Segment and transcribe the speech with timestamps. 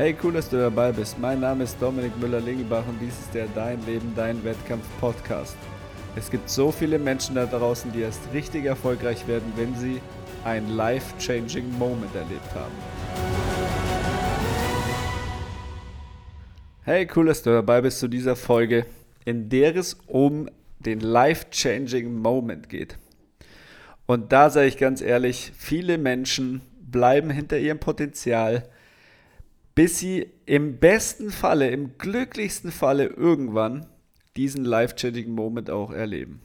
[0.00, 1.18] Hey, cool, dass du dabei bist.
[1.18, 5.58] Mein Name ist Dominik Müller-Lingelbach und dies ist der Dein Leben, Dein Wettkampf Podcast.
[6.16, 10.00] Es gibt so viele Menschen da draußen, die erst richtig erfolgreich werden, wenn sie
[10.42, 12.72] ein life-changing Moment erlebt haben.
[16.84, 18.86] Hey, cool, dass du dabei bist zu dieser Folge,
[19.26, 20.48] in der es um
[20.78, 22.96] den life-changing Moment geht.
[24.06, 28.66] Und da sage ich ganz ehrlich, viele Menschen bleiben hinter ihrem Potenzial,
[29.74, 33.86] bis sie im besten Falle, im glücklichsten Falle irgendwann
[34.36, 36.40] diesen life-changing Moment auch erleben.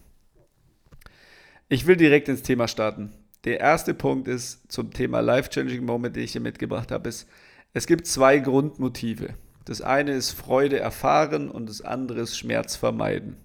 [1.68, 3.14] Ich will direkt ins Thema starten.
[3.44, 7.28] Der erste Punkt ist zum Thema life-changing Moment, den ich hier mitgebracht habe, ist,
[7.74, 9.36] es gibt zwei Grundmotive.
[9.66, 13.38] Das eine ist Freude erfahren und das andere ist Schmerz vermeiden.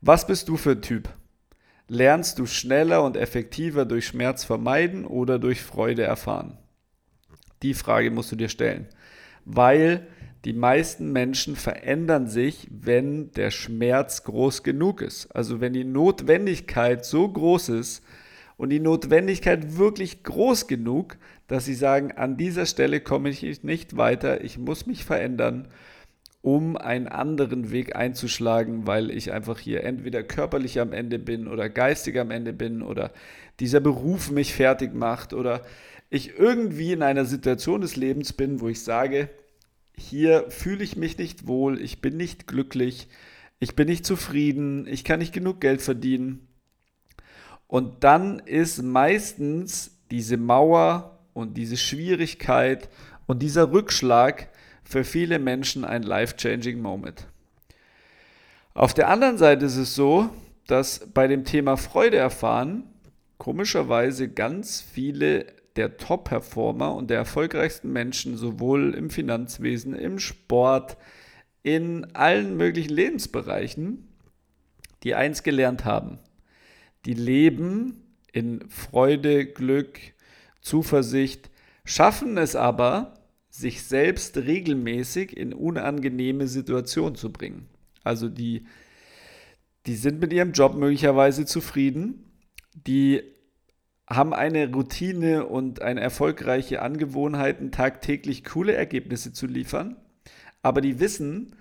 [0.00, 1.08] Was bist du für ein Typ?
[1.88, 6.58] Lernst du schneller und effektiver durch Schmerz vermeiden oder durch Freude erfahren?
[7.62, 8.86] Die Frage musst du dir stellen,
[9.44, 10.06] weil
[10.44, 15.26] die meisten Menschen verändern sich, wenn der Schmerz groß genug ist.
[15.34, 18.04] Also wenn die Notwendigkeit so groß ist
[18.56, 21.16] und die Notwendigkeit wirklich groß genug,
[21.48, 25.66] dass sie sagen, an dieser Stelle komme ich nicht weiter, ich muss mich verändern,
[26.42, 31.68] um einen anderen Weg einzuschlagen, weil ich einfach hier entweder körperlich am Ende bin oder
[31.68, 33.10] geistig am Ende bin oder
[33.58, 35.62] dieser Beruf mich fertig macht oder
[36.10, 39.28] ich irgendwie in einer Situation des Lebens bin, wo ich sage,
[39.96, 43.08] hier fühle ich mich nicht wohl, ich bin nicht glücklich,
[43.58, 46.46] ich bin nicht zufrieden, ich kann nicht genug Geld verdienen.
[47.66, 52.88] Und dann ist meistens diese Mauer und diese Schwierigkeit
[53.26, 54.48] und dieser Rückschlag
[54.84, 57.26] für viele Menschen ein life-changing Moment.
[58.74, 60.30] Auf der anderen Seite ist es so,
[60.66, 62.84] dass bei dem Thema Freude erfahren
[63.38, 65.46] komischerweise ganz viele
[65.76, 70.96] der Top-Performer und der erfolgreichsten Menschen sowohl im Finanzwesen, im Sport,
[71.62, 74.08] in allen möglichen Lebensbereichen,
[75.02, 76.18] die eins gelernt haben.
[77.04, 78.02] Die leben
[78.32, 79.98] in Freude, Glück,
[80.60, 81.50] Zuversicht,
[81.84, 83.14] schaffen es aber,
[83.48, 87.68] sich selbst regelmäßig in unangenehme Situationen zu bringen.
[88.04, 88.66] Also die,
[89.86, 92.30] die sind mit ihrem Job möglicherweise zufrieden,
[92.74, 93.22] die
[94.08, 99.96] haben eine Routine und eine erfolgreiche Angewohnheiten, tagtäglich coole Ergebnisse zu liefern,
[100.62, 101.56] aber die wissen,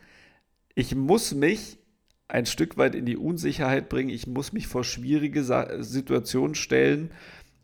[0.76, 1.80] ich muss mich
[2.28, 5.44] ein Stück weit in die Unsicherheit bringen, ich muss mich vor schwierige
[5.84, 7.12] Situationen stellen,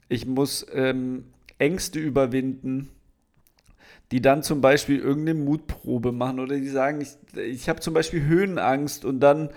[0.08, 1.26] ich muss ähm,
[1.58, 2.90] Ängste überwinden,
[4.12, 8.24] die dann zum Beispiel irgendeine Mutprobe machen oder die sagen, ich, ich habe zum Beispiel
[8.24, 9.50] Höhenangst und dann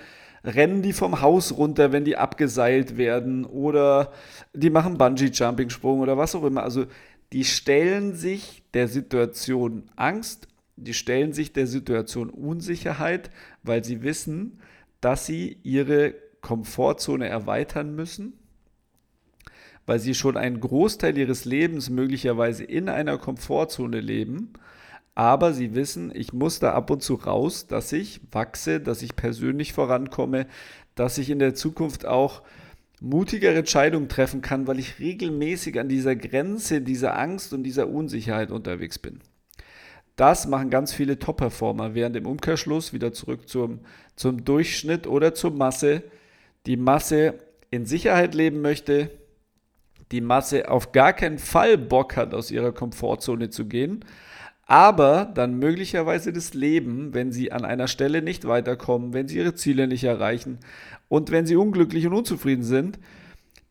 [0.44, 4.12] rennen die vom Haus runter, wenn die abgeseilt werden oder
[4.52, 6.62] die machen Bungee-Jumping-Sprung oder was auch immer.
[6.62, 6.86] Also
[7.32, 13.30] die stellen sich der Situation Angst, die stellen sich der Situation Unsicherheit,
[13.62, 14.60] weil sie wissen,
[15.00, 18.34] dass sie ihre Komfortzone erweitern müssen,
[19.86, 24.52] weil sie schon einen Großteil ihres Lebens möglicherweise in einer Komfortzone leben
[25.14, 29.16] aber sie wissen, ich muss da ab und zu raus, dass ich wachse, dass ich
[29.16, 30.46] persönlich vorankomme,
[30.94, 32.42] dass ich in der Zukunft auch
[33.00, 38.50] mutigere Entscheidungen treffen kann, weil ich regelmäßig an dieser Grenze dieser Angst und dieser Unsicherheit
[38.50, 39.20] unterwegs bin.
[40.16, 43.80] Das machen ganz viele Top-Performer, während im Umkehrschluss wieder zurück zum,
[44.14, 46.04] zum Durchschnitt oder zur Masse
[46.66, 47.34] die Masse
[47.70, 49.10] in Sicherheit leben möchte,
[50.12, 54.04] die Masse auf gar keinen Fall Bock hat, aus ihrer Komfortzone zu gehen,
[54.66, 59.54] aber dann möglicherweise das Leben, wenn sie an einer Stelle nicht weiterkommen, wenn sie ihre
[59.54, 60.58] Ziele nicht erreichen
[61.08, 62.98] und wenn sie unglücklich und unzufrieden sind,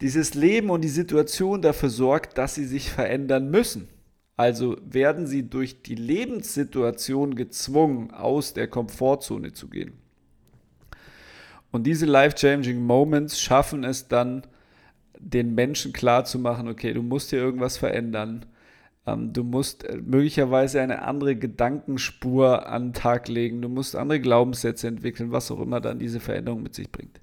[0.02, 3.88] dieses Leben und die Situation dafür sorgt, dass sie sich verändern müssen.
[4.36, 9.94] Also werden sie durch die Lebenssituation gezwungen, aus der Komfortzone zu gehen.
[11.72, 14.44] Und diese life-changing Moments schaffen es dann,
[15.18, 18.46] den Menschen klarzumachen, okay, du musst hier irgendwas verändern
[19.06, 23.62] du musst äh, möglicherweise eine andere Gedankenspur an den Tag legen.
[23.62, 27.20] Du musst andere Glaubenssätze entwickeln, was auch immer dann diese Veränderung mit sich bringt.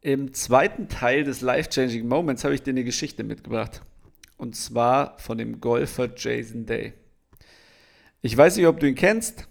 [0.00, 3.82] Im zweiten Teil des Life-Changing Moments habe ich dir eine Geschichte mitgebracht.
[4.36, 6.92] Und zwar von dem Golfer Jason Day.
[8.22, 9.48] Ich weiß nicht, ob du ihn kennst,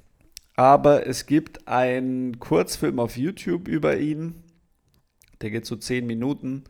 [0.55, 4.43] aber es gibt einen Kurzfilm auf YouTube über ihn.
[5.41, 6.63] Der geht so 10 Minuten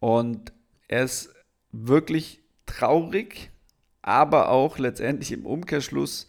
[0.00, 0.52] und
[0.88, 1.32] er ist
[1.70, 3.50] wirklich traurig,
[4.02, 6.28] aber auch letztendlich im Umkehrschluss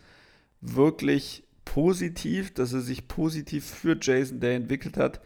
[0.62, 5.22] wirklich positiv, dass er sich positiv für Jason Day entwickelt hat.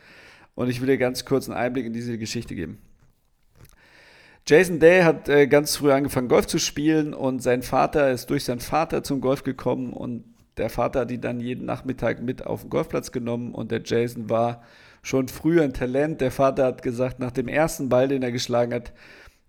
[0.53, 2.77] Und ich will dir ganz kurz einen Einblick in diese Geschichte geben.
[4.47, 8.43] Jason Day hat äh, ganz früh angefangen, Golf zu spielen und sein Vater ist durch
[8.43, 10.23] seinen Vater zum Golf gekommen und
[10.57, 14.29] der Vater hat ihn dann jeden Nachmittag mit auf den Golfplatz genommen und der Jason
[14.29, 14.61] war
[15.01, 16.21] schon früher ein Talent.
[16.21, 18.93] Der Vater hat gesagt, nach dem ersten Ball, den er geschlagen hat,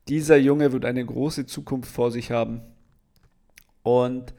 [0.08, 2.62] dieser Junge wird eine große Zukunft vor sich haben.
[3.86, 4.34] Und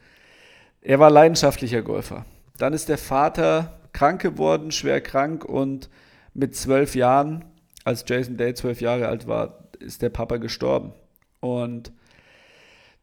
[0.81, 2.25] er war leidenschaftlicher Golfer.
[2.57, 5.89] Dann ist der Vater krank geworden, schwer krank und
[6.33, 7.45] mit zwölf Jahren,
[7.85, 10.91] als Jason Day zwölf Jahre alt war, ist der Papa gestorben.
[11.39, 11.93] Und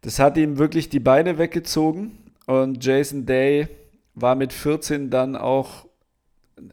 [0.02, 2.19] das hat ihm wirklich die Beine weggezogen.
[2.44, 3.67] Und Jason Day
[4.14, 5.87] war mit 14 dann auch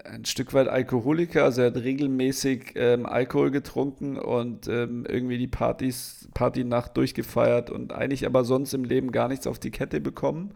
[0.04, 5.48] ein Stück weit Alkoholiker, also er hat regelmäßig ähm, Alkohol getrunken und ähm, irgendwie die
[5.48, 10.54] Partys, Partynacht durchgefeiert und eigentlich aber sonst im Leben gar nichts auf die Kette bekommen.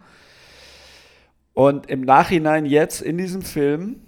[1.53, 4.01] Und im Nachhinein jetzt in diesem Film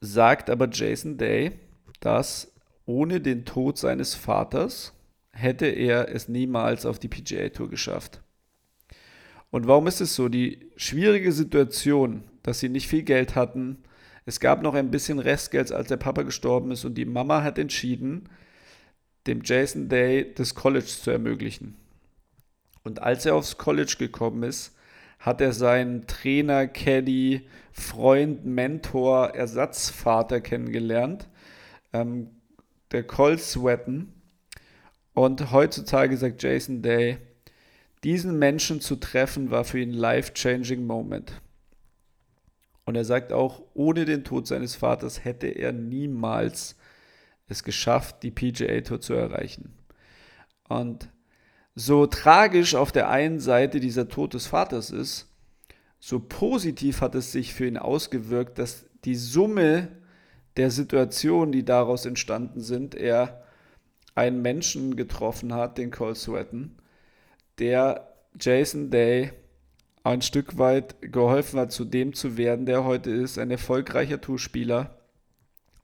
[0.00, 1.52] sagt aber Jason Day,
[2.00, 2.52] dass
[2.86, 4.92] ohne den Tod seines Vaters
[5.30, 8.22] hätte er es niemals auf die PGA Tour geschafft.
[9.50, 10.28] Und warum ist es so?
[10.28, 13.76] Die schwierige Situation, dass sie nicht viel Geld hatten,
[14.24, 17.58] es gab noch ein bisschen Restgeld, als der Papa gestorben ist und die Mama hat
[17.58, 18.30] entschieden,
[19.26, 21.76] dem Jason Day das College zu ermöglichen.
[22.84, 24.74] Und als er aufs College gekommen ist,
[25.18, 31.28] hat er seinen Trainer, Caddy, Freund, Mentor, Ersatzvater kennengelernt,
[31.92, 32.30] ähm,
[32.92, 34.10] der Cole Sweaton.
[35.12, 37.18] Und heutzutage sagt Jason Day,
[38.04, 41.42] diesen Menschen zu treffen war für ihn ein life-changing Moment.
[42.88, 46.74] Und er sagt auch, ohne den Tod seines Vaters hätte er niemals
[47.46, 49.74] es geschafft, die PGA Tour zu erreichen.
[50.70, 51.10] Und
[51.74, 55.26] so tragisch auf der einen Seite dieser Tod des Vaters ist,
[56.00, 59.88] so positiv hat es sich für ihn ausgewirkt, dass die Summe
[60.56, 63.44] der Situationen, die daraus entstanden sind, er
[64.14, 66.78] einen Menschen getroffen hat, den Cole Sweaton,
[67.58, 69.32] der Jason Day
[70.02, 74.96] ein Stück weit geholfen hat, zu dem zu werden, der heute ist, ein erfolgreicher Tourspieler,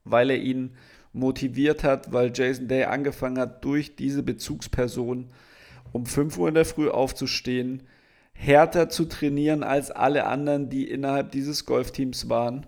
[0.05, 0.77] weil er ihn
[1.13, 5.31] motiviert hat, weil Jason Day angefangen hat, durch diese Bezugsperson
[5.93, 7.85] um 5 Uhr in der Früh aufzustehen,
[8.33, 12.67] härter zu trainieren als alle anderen, die innerhalb dieses Golfteams waren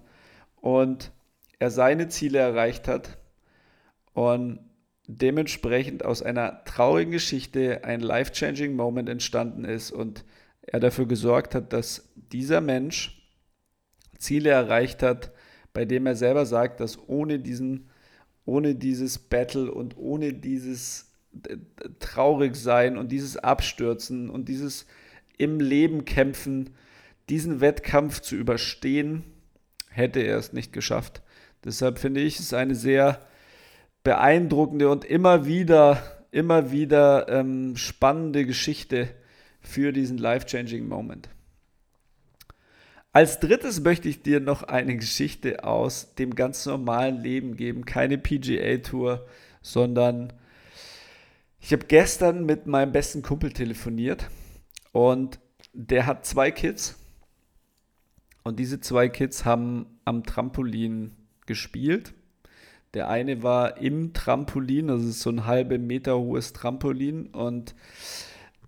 [0.60, 1.10] und
[1.58, 3.18] er seine Ziele erreicht hat
[4.14, 4.60] und
[5.08, 10.24] dementsprechend aus einer traurigen Geschichte ein life-changing Moment entstanden ist und
[10.66, 13.22] er dafür gesorgt hat, dass dieser Mensch
[14.18, 15.32] Ziele erreicht hat,
[15.72, 17.90] bei dem er selber sagt, dass ohne diesen,
[18.44, 21.12] ohne dieses Battle und ohne dieses
[22.00, 24.86] Traurigsein und dieses Abstürzen und dieses
[25.36, 26.70] im Leben kämpfen,
[27.28, 29.24] diesen Wettkampf zu überstehen,
[29.90, 31.22] hätte er es nicht geschafft.
[31.64, 33.20] Deshalb finde ich es eine sehr
[34.02, 39.08] beeindruckende und immer wieder, immer wieder ähm, spannende Geschichte
[39.66, 41.28] für diesen life-changing Moment.
[43.12, 47.84] Als drittes möchte ich dir noch eine Geschichte aus dem ganz normalen Leben geben.
[47.84, 49.26] Keine PGA-Tour,
[49.62, 50.32] sondern
[51.60, 54.28] ich habe gestern mit meinem besten Kumpel telefoniert
[54.92, 55.40] und
[55.72, 56.96] der hat zwei Kids.
[58.44, 61.16] Und diese zwei Kids haben am Trampolin
[61.46, 62.14] gespielt.
[62.94, 67.26] Der eine war im Trampolin, ist so ein halbe Meter hohes Trampolin.
[67.26, 67.74] Und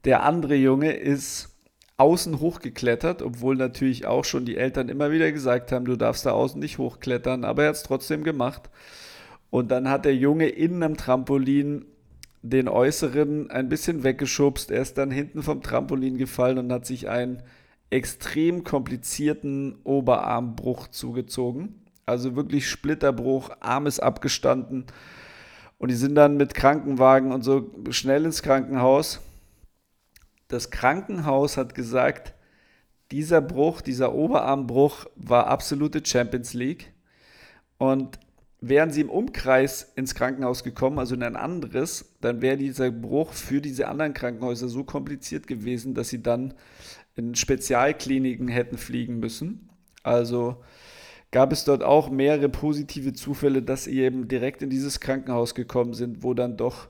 [0.04, 1.48] der andere Junge ist
[1.96, 6.30] außen hochgeklettert, obwohl natürlich auch schon die Eltern immer wieder gesagt haben, du darfst da
[6.30, 8.70] außen nicht hochklettern, aber er hat es trotzdem gemacht.
[9.50, 11.86] Und dann hat der Junge innen am Trampolin
[12.42, 14.70] den Äußeren ein bisschen weggeschubst.
[14.70, 17.42] Er ist dann hinten vom Trampolin gefallen und hat sich einen
[17.90, 21.82] extrem komplizierten Oberarmbruch zugezogen.
[22.06, 24.86] Also wirklich Splitterbruch, Arm ist abgestanden.
[25.78, 29.20] Und die sind dann mit Krankenwagen und so schnell ins Krankenhaus.
[30.48, 32.34] Das Krankenhaus hat gesagt,
[33.10, 36.92] dieser Bruch, dieser Oberarmbruch war absolute Champions League.
[37.78, 38.18] Und
[38.60, 43.32] wären sie im Umkreis ins Krankenhaus gekommen, also in ein anderes, dann wäre dieser Bruch
[43.32, 46.54] für diese anderen Krankenhäuser so kompliziert gewesen, dass sie dann
[47.14, 49.68] in Spezialkliniken hätten fliegen müssen.
[50.02, 50.62] Also
[51.30, 55.94] gab es dort auch mehrere positive Zufälle, dass sie eben direkt in dieses Krankenhaus gekommen
[55.94, 56.88] sind, wo dann doch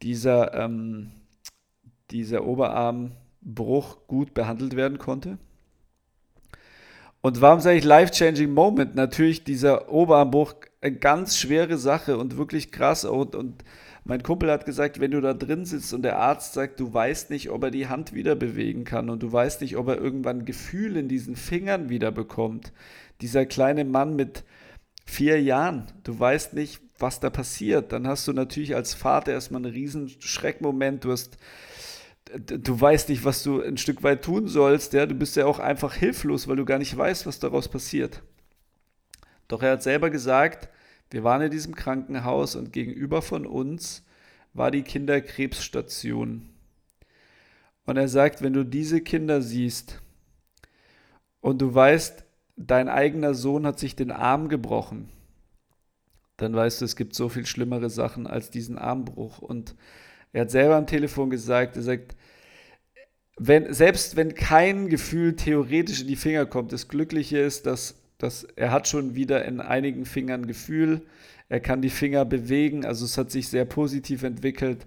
[0.00, 1.10] dieser, ähm,
[2.10, 5.38] dieser Oberarmbruch gut behandelt werden konnte.
[7.20, 8.94] Und warum sage ich life-changing Moment?
[8.94, 13.04] Natürlich dieser Oberarmbruch eine ganz schwere Sache und wirklich krass.
[13.04, 13.64] Und, und
[14.04, 17.30] mein Kumpel hat gesagt, wenn du da drin sitzt und der Arzt sagt, du weißt
[17.30, 20.44] nicht, ob er die Hand wieder bewegen kann und du weißt nicht, ob er irgendwann
[20.44, 22.72] Gefühl in diesen Fingern wieder bekommt.
[23.20, 24.44] Dieser kleine Mann mit
[25.04, 25.86] vier Jahren.
[26.04, 27.92] Du weißt nicht, was da passiert.
[27.92, 31.04] Dann hast du natürlich als Vater erstmal einen riesen Schreckmoment.
[31.04, 31.36] Du hast
[32.36, 35.58] du weißt nicht, was du ein Stück weit tun sollst, ja, du bist ja auch
[35.58, 38.22] einfach hilflos, weil du gar nicht weißt, was daraus passiert.
[39.48, 40.68] Doch er hat selber gesagt,
[41.10, 44.04] wir waren in diesem Krankenhaus und gegenüber von uns
[44.52, 46.50] war die Kinderkrebsstation.
[47.84, 50.02] Und er sagt, wenn du diese Kinder siehst
[51.40, 52.24] und du weißt,
[52.56, 55.08] dein eigener Sohn hat sich den Arm gebrochen,
[56.36, 59.38] dann weißt du, es gibt so viel schlimmere Sachen als diesen Armbruch.
[59.38, 59.74] Und
[60.32, 62.16] er hat selber am Telefon gesagt, er sagt,
[63.38, 68.44] wenn, selbst wenn kein Gefühl theoretisch in die Finger kommt, das Glückliche ist, dass, dass
[68.56, 71.02] er hat schon wieder in einigen Fingern Gefühl,
[71.48, 74.86] er kann die Finger bewegen, also es hat sich sehr positiv entwickelt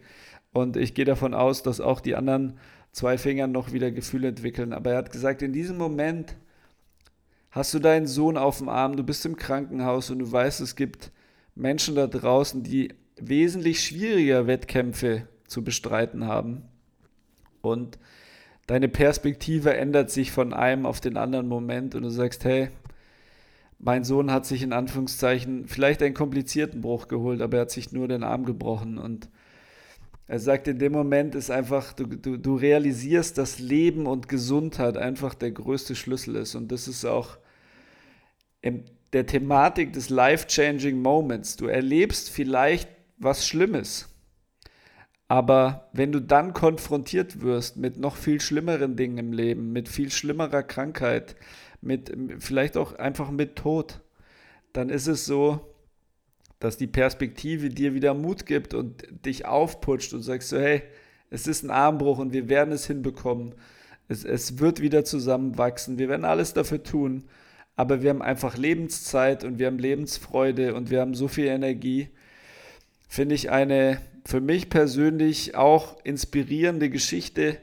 [0.52, 2.60] und ich gehe davon aus, dass auch die anderen
[2.92, 4.74] zwei Fingern noch wieder Gefühl entwickeln.
[4.74, 6.36] Aber er hat gesagt, in diesem Moment
[7.52, 10.76] hast du deinen Sohn auf dem Arm, du bist im Krankenhaus und du weißt, es
[10.76, 11.12] gibt
[11.56, 16.64] Menschen da draußen, die wesentlich schwieriger Wettkämpfe zu bestreiten haben.
[17.62, 18.00] Und
[18.68, 22.70] deine Perspektive ändert sich von einem auf den anderen Moment und du sagst, hey,
[23.78, 27.92] mein Sohn hat sich in Anführungszeichen vielleicht einen komplizierten Bruch geholt, aber er hat sich
[27.92, 28.98] nur den Arm gebrochen.
[28.98, 29.30] Und
[30.28, 34.98] er sagt, in dem Moment ist einfach, du, du, du realisierst, dass Leben und Gesundheit
[34.98, 36.56] einfach der größte Schlüssel ist.
[36.56, 37.38] Und das ist auch
[38.62, 41.58] in der Thematik des Life-Changing Moments.
[41.58, 44.11] Du erlebst vielleicht was Schlimmes.
[45.32, 50.12] Aber wenn du dann konfrontiert wirst mit noch viel schlimmeren Dingen im Leben, mit viel
[50.12, 51.38] schlimmerer Krankheit,
[51.80, 54.02] mit vielleicht auch einfach mit Tod,
[54.74, 55.74] dann ist es so,
[56.60, 60.82] dass die Perspektive dir wieder Mut gibt und dich aufputscht und sagst so, hey,
[61.30, 63.56] es ist ein Armbruch und wir werden es hinbekommen.
[64.10, 65.98] Es, es wird wieder zusammenwachsen.
[65.98, 67.24] Wir werden alles dafür tun.
[67.78, 72.10] Aber wir haben einfach Lebenszeit und wir haben Lebensfreude und wir haben so viel Energie
[73.12, 77.58] finde ich eine für mich persönlich auch inspirierende Geschichte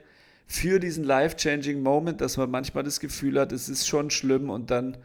[0.47, 4.71] für diesen life-changing Moment, dass man manchmal das Gefühl hat, es ist schon schlimm und
[4.71, 4.97] dann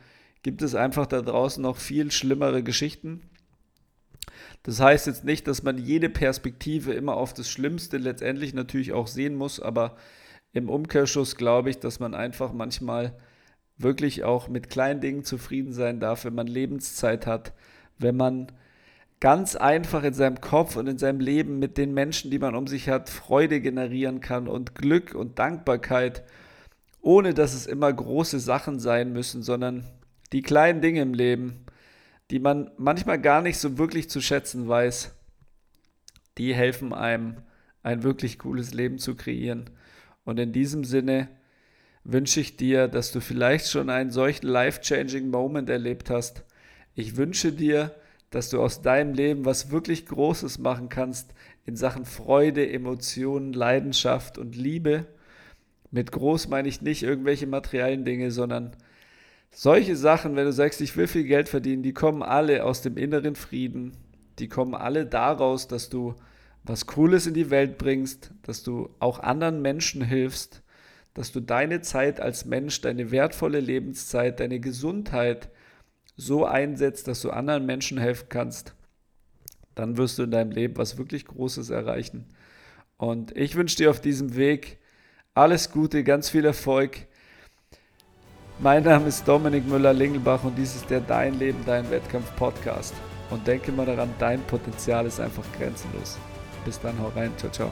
[0.42, 3.22] gibt es einfach da draußen noch viel schlimmere Geschichten.
[4.64, 9.08] Das heißt jetzt nicht, dass man jede Perspektive immer auf das Schlimmste letztendlich natürlich auch
[9.08, 9.98] sehen muss, aber
[10.54, 13.18] im Umkehrschuss glaube ich, dass man einfach manchmal
[13.78, 17.54] wirklich auch mit kleinen Dingen zufrieden sein darf, wenn man Lebenszeit hat,
[17.98, 18.52] wenn man
[19.20, 22.68] ganz einfach in seinem Kopf und in seinem Leben mit den Menschen, die man um
[22.68, 26.24] sich hat, Freude generieren kann und Glück und Dankbarkeit,
[27.02, 29.86] ohne dass es immer große Sachen sein müssen, sondern
[30.32, 31.66] die kleinen Dinge im Leben,
[32.32, 35.14] die man manchmal gar nicht so wirklich zu schätzen weiß,
[36.38, 37.38] die helfen einem,
[37.84, 39.70] ein wirklich cooles Leben zu kreieren.
[40.24, 41.28] Und in diesem Sinne
[42.04, 46.44] wünsche ich dir, dass du vielleicht schon einen solchen life-changing Moment erlebt hast.
[46.96, 47.94] Ich wünsche dir,
[48.34, 51.34] dass du aus deinem Leben was wirklich Großes machen kannst
[51.66, 55.06] in Sachen Freude, Emotionen, Leidenschaft und Liebe.
[55.92, 58.76] Mit groß meine ich nicht irgendwelche materiellen Dinge, sondern
[59.52, 62.98] solche Sachen, wenn du sagst, ich will viel Geld verdienen, die kommen alle aus dem
[62.98, 63.92] inneren Frieden.
[64.40, 66.16] Die kommen alle daraus, dass du
[66.64, 70.64] was Cooles in die Welt bringst, dass du auch anderen Menschen hilfst,
[71.14, 75.50] dass du deine Zeit als Mensch, deine wertvolle Lebenszeit, deine Gesundheit,
[76.16, 78.76] so einsetzt, dass du anderen Menschen helfen kannst,
[79.76, 82.26] dann wirst du in deinem Leben was wirklich Großes erreichen.
[82.98, 84.78] Und ich wünsche dir auf diesem Weg
[85.34, 87.08] alles Gute, ganz viel Erfolg.
[88.60, 92.94] Mein Name ist Dominik Müller-Lingelbach und dies ist der Dein Leben, Dein Wettkampf Podcast.
[93.30, 96.20] Und denke mal daran, dein Potenzial ist einfach grenzenlos.
[96.66, 97.72] Bis dann, hau rein, ciao, ciao.